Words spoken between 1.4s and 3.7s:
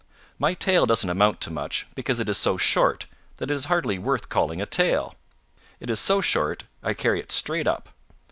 to much because it is so short that it is